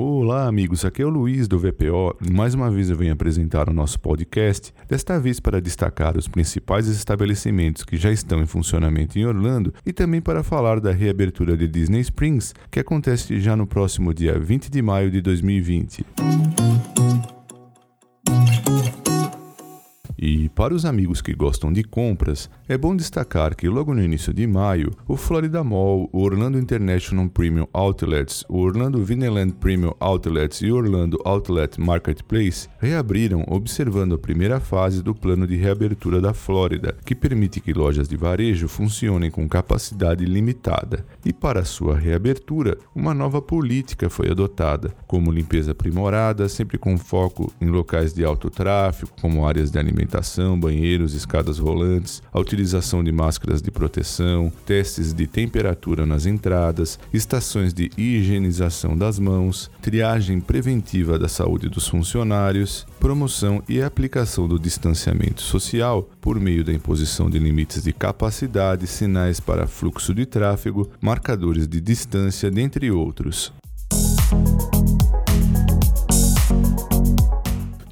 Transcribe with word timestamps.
Olá, 0.00 0.46
amigos. 0.46 0.84
Aqui 0.84 1.02
é 1.02 1.04
o 1.04 1.08
Luiz 1.08 1.48
do 1.48 1.58
VPO. 1.58 2.16
Mais 2.30 2.54
uma 2.54 2.70
vez 2.70 2.88
eu 2.88 2.96
venho 2.96 3.12
apresentar 3.12 3.68
o 3.68 3.72
nosso 3.72 3.98
podcast, 3.98 4.72
desta 4.88 5.18
vez 5.18 5.40
para 5.40 5.60
destacar 5.60 6.16
os 6.16 6.28
principais 6.28 6.86
estabelecimentos 6.86 7.82
que 7.82 7.96
já 7.96 8.12
estão 8.12 8.40
em 8.40 8.46
funcionamento 8.46 9.18
em 9.18 9.26
Orlando 9.26 9.74
e 9.84 9.92
também 9.92 10.20
para 10.20 10.44
falar 10.44 10.78
da 10.78 10.92
reabertura 10.92 11.56
de 11.56 11.66
Disney 11.66 12.02
Springs, 12.02 12.54
que 12.70 12.78
acontece 12.78 13.40
já 13.40 13.56
no 13.56 13.66
próximo 13.66 14.14
dia 14.14 14.38
20 14.38 14.70
de 14.70 14.80
maio 14.80 15.10
de 15.10 15.20
2020. 15.20 16.06
Para 20.58 20.74
os 20.74 20.84
amigos 20.84 21.22
que 21.22 21.32
gostam 21.34 21.72
de 21.72 21.84
compras, 21.84 22.50
é 22.68 22.76
bom 22.76 22.96
destacar 22.96 23.54
que 23.54 23.68
logo 23.68 23.94
no 23.94 24.02
início 24.02 24.34
de 24.34 24.44
maio, 24.44 24.90
o 25.06 25.16
Florida 25.16 25.62
Mall, 25.62 26.10
o 26.12 26.20
Orlando 26.20 26.58
International 26.58 27.28
Premium 27.28 27.68
Outlets, 27.72 28.44
o 28.48 28.58
Orlando 28.58 29.04
Vineland 29.04 29.52
Premium 29.52 29.94
Outlets 30.00 30.60
e 30.60 30.72
o 30.72 30.74
Orlando 30.74 31.16
Outlet 31.24 31.80
Marketplace 31.80 32.68
reabriram 32.80 33.44
observando 33.46 34.16
a 34.16 34.18
primeira 34.18 34.58
fase 34.58 35.00
do 35.00 35.14
plano 35.14 35.46
de 35.46 35.54
reabertura 35.54 36.20
da 36.20 36.34
Flórida, 36.34 36.96
que 37.04 37.14
permite 37.14 37.60
que 37.60 37.72
lojas 37.72 38.08
de 38.08 38.16
varejo 38.16 38.66
funcionem 38.66 39.30
com 39.30 39.48
capacidade 39.48 40.24
limitada. 40.24 41.06
E 41.24 41.32
para 41.32 41.64
sua 41.64 41.96
reabertura, 41.96 42.76
uma 42.96 43.14
nova 43.14 43.40
política 43.40 44.10
foi 44.10 44.28
adotada, 44.28 44.92
como 45.06 45.30
limpeza 45.30 45.70
aprimorada, 45.70 46.48
sempre 46.48 46.78
com 46.78 46.98
foco 46.98 47.52
em 47.60 47.68
locais 47.68 48.12
de 48.12 48.24
alto 48.24 48.50
tráfego, 48.50 49.12
como 49.20 49.46
áreas 49.46 49.70
de 49.70 49.78
alimentação 49.78 50.47
banheiros, 50.56 51.14
escadas 51.14 51.58
rolantes, 51.58 52.22
a 52.32 52.38
utilização 52.38 53.02
de 53.02 53.10
máscaras 53.10 53.60
de 53.60 53.72
proteção, 53.72 54.52
testes 54.64 55.12
de 55.12 55.26
temperatura 55.26 56.06
nas 56.06 56.26
entradas, 56.26 56.96
estações 57.12 57.74
de 57.74 57.90
higienização 57.98 58.96
das 58.96 59.18
mãos, 59.18 59.68
triagem 59.82 60.40
preventiva 60.40 61.18
da 61.18 61.26
saúde 61.26 61.68
dos 61.68 61.88
funcionários, 61.88 62.86
promoção 63.00 63.60
e 63.68 63.82
aplicação 63.82 64.46
do 64.46 64.58
distanciamento 64.58 65.42
social 65.42 66.08
por 66.20 66.38
meio 66.38 66.62
da 66.62 66.72
imposição 66.72 67.28
de 67.28 67.40
limites 67.40 67.82
de 67.82 67.92
capacidade, 67.92 68.86
sinais 68.86 69.40
para 69.40 69.66
fluxo 69.66 70.14
de 70.14 70.24
tráfego, 70.24 70.88
marcadores 71.00 71.66
de 71.66 71.80
distância, 71.80 72.50
dentre 72.50 72.90
outros. 72.90 73.52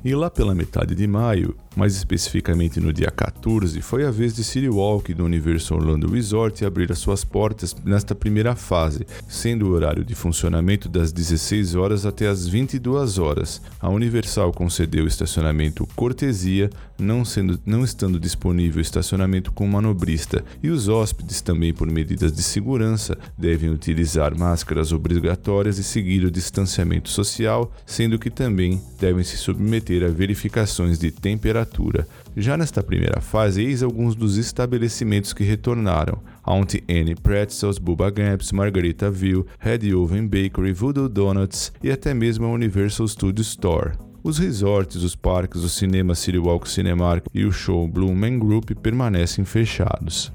E 0.05 0.15
lá 0.15 0.31
pela 0.31 0.55
metade 0.55 0.95
de 0.95 1.05
maio, 1.05 1.57
mais 1.77 1.95
especificamente 1.95 2.81
no 2.81 2.91
dia 2.91 3.11
14, 3.11 3.83
foi 3.83 4.07
a 4.07 4.11
vez 4.11 4.35
de 4.35 4.43
City 4.43 4.69
Walk 4.69 5.13
do 5.13 5.27
Universal 5.27 5.77
Orlando 5.79 6.11
Resort 6.11 6.65
abrir 6.65 6.91
as 6.91 6.99
suas 6.99 7.23
portas 7.23 7.77
nesta 7.85 8.15
primeira 8.15 8.57
fase, 8.57 9.07
sendo 9.29 9.67
o 9.67 9.73
horário 9.73 10.03
de 10.03 10.15
funcionamento 10.15 10.89
das 10.89 11.13
16 11.13 11.75
horas 11.75 12.07
até 12.07 12.29
as 12.29 12.49
22 12.49 13.19
horas. 13.19 13.61
A 13.79 13.91
Universal 13.91 14.53
concedeu 14.53 15.07
estacionamento 15.07 15.87
cortesia, 15.95 16.71
não, 16.99 17.27
sendo, 17.27 17.61
não 17.67 17.85
estando 17.85 18.19
disponível 18.19 18.81
estacionamento 18.81 19.53
com 19.53 19.67
manobrista, 19.67 20.43
e 20.63 20.71
os 20.71 20.89
hóspedes, 20.89 21.43
também 21.43 21.75
por 21.75 21.91
medidas 21.91 22.33
de 22.33 22.43
segurança, 22.43 23.19
devem 23.37 23.69
utilizar 23.69 24.37
máscaras 24.37 24.93
obrigatórias 24.93 25.77
e 25.77 25.85
seguir 25.85 26.25
o 26.25 26.31
distanciamento 26.31 27.11
social, 27.11 27.71
sendo 27.85 28.19
que 28.19 28.31
também 28.31 28.81
devem 28.99 29.23
se 29.23 29.37
submeter 29.37 30.03
a 30.03 30.09
verificações 30.09 30.99
de 30.99 31.11
temperatura 31.11 31.66
temperatura. 31.67 32.07
Já 32.37 32.57
nesta 32.57 32.83
primeira 32.83 33.21
fase, 33.21 33.63
eis 33.63 33.83
alguns 33.83 34.15
dos 34.15 34.37
estabelecimentos 34.37 35.33
que 35.33 35.45
retornaram: 35.45 36.19
Auntie 36.43 36.85
Annie 36.89 37.17
Pretzels, 37.17 37.79
Bubba 37.79 38.11
Gramps, 38.11 38.53
Margaritaville, 38.53 39.45
Red 39.59 39.93
Oven 39.95 40.27
Bakery, 40.27 40.73
Voodoo 40.73 41.09
Donuts 41.09 41.73
e 41.83 41.91
até 41.91 42.15
mesmo 42.15 42.47
a 42.47 42.51
Universal 42.51 43.09
Studio 43.09 43.43
Store. 43.43 43.93
Os 44.23 44.39
resorts, 44.39 45.03
os 45.03 45.15
parques, 45.15 45.63
o 45.63 45.69
cinema 45.69 46.15
City 46.15 46.39
Walk 46.39 46.69
Cinemark 46.69 47.27
e 47.33 47.45
o 47.45 47.53
show 47.53 47.87
Blue 47.87 48.15
Man 48.15 48.39
Group 48.39 48.71
permanecem 48.83 49.45
fechados. 49.45 50.33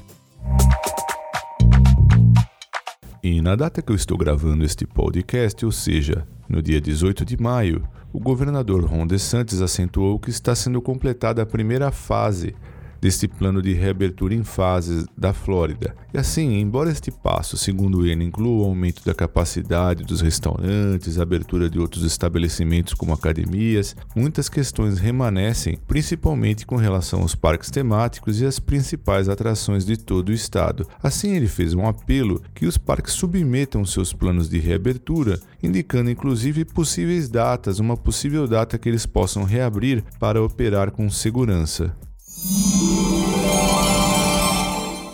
E 3.22 3.42
na 3.42 3.56
data 3.56 3.82
que 3.82 3.90
eu 3.90 3.96
estou 3.96 4.16
gravando 4.16 4.64
este 4.64 4.86
podcast, 4.86 5.64
ou 5.64 5.72
seja, 5.72 6.26
no 6.48 6.62
dia 6.62 6.80
18 6.80 7.24
de 7.24 7.36
maio, 7.36 7.82
o 8.12 8.20
governador 8.20 8.84
Ron 8.84 9.06
DeSantis 9.06 9.60
acentuou 9.60 10.18
que 10.18 10.30
está 10.30 10.54
sendo 10.54 10.80
completada 10.80 11.42
a 11.42 11.46
primeira 11.46 11.90
fase 11.90 12.54
deste 13.00 13.28
plano 13.28 13.62
de 13.62 13.72
reabertura 13.72 14.34
em 14.34 14.44
fases 14.44 15.06
da 15.16 15.32
Flórida. 15.32 15.94
E 16.12 16.18
assim, 16.18 16.58
embora 16.58 16.90
este 16.90 17.10
passo, 17.10 17.56
segundo 17.56 18.06
ele, 18.06 18.24
inclua 18.24 18.62
o 18.62 18.64
aumento 18.64 19.04
da 19.04 19.14
capacidade 19.14 20.04
dos 20.04 20.20
restaurantes, 20.20 21.18
a 21.18 21.22
abertura 21.22 21.68
de 21.68 21.78
outros 21.78 22.04
estabelecimentos 22.04 22.94
como 22.94 23.12
academias, 23.12 23.94
muitas 24.16 24.48
questões 24.48 24.98
remanescem, 24.98 25.78
principalmente 25.86 26.66
com 26.66 26.76
relação 26.76 27.20
aos 27.20 27.34
parques 27.34 27.70
temáticos 27.70 28.40
e 28.40 28.46
as 28.46 28.58
principais 28.58 29.28
atrações 29.28 29.84
de 29.84 29.96
todo 29.96 30.30
o 30.30 30.32
estado. 30.32 30.86
Assim, 31.02 31.36
ele 31.36 31.46
fez 31.46 31.74
um 31.74 31.86
apelo 31.86 32.42
que 32.54 32.66
os 32.66 32.78
parques 32.78 33.12
submetam 33.12 33.84
seus 33.84 34.12
planos 34.12 34.48
de 34.48 34.58
reabertura, 34.58 35.38
indicando 35.62 36.10
inclusive 36.10 36.64
possíveis 36.64 37.28
datas, 37.28 37.78
uma 37.78 37.96
possível 37.96 38.46
data 38.46 38.78
que 38.78 38.88
eles 38.88 39.06
possam 39.06 39.44
reabrir 39.44 40.02
para 40.18 40.42
operar 40.42 40.90
com 40.90 41.08
segurança. 41.10 41.94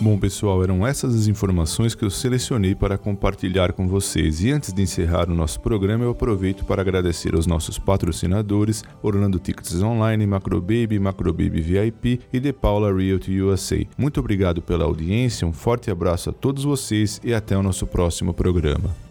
Bom, 0.01 0.19
pessoal, 0.19 0.63
eram 0.63 0.87
essas 0.87 1.15
as 1.15 1.29
informações 1.29 1.95
que 1.95 2.05
eu 2.05 2.11
selecionei 2.11 2.75
para 2.75 2.99
compartilhar 2.99 3.73
com 3.73 3.87
vocês. 3.87 4.43
E 4.43 4.51
antes 4.51 4.73
de 4.73 4.83
encerrar 4.83 5.31
o 5.31 5.35
nosso 5.35 5.61
programa, 5.61 6.05
eu 6.05 6.11
aproveito 6.11 6.65
para 6.65 6.83
agradecer 6.83 7.35
aos 7.35 7.47
nossos 7.47 7.79
patrocinadores: 7.79 8.83
Orlando 9.03 9.39
Tickets 9.39 9.83
Online, 9.83 10.27
Macrobaby, 10.27 10.99
Macrobaby 10.99 11.61
VIP 11.61 12.21
e 12.33 12.41
The 12.41 12.53
Paula 12.53 12.95
Realty 12.95 13.41
USA. 13.41 13.87
Muito 13.97 14.21
obrigado 14.21 14.61
pela 14.61 14.85
audiência, 14.85 15.47
um 15.47 15.53
forte 15.53 15.91
abraço 15.91 16.31
a 16.31 16.33
todos 16.33 16.65
vocês 16.65 17.21
e 17.25 17.33
até 17.33 17.57
o 17.57 17.63
nosso 17.63 17.87
próximo 17.87 18.35
programa. 18.35 19.04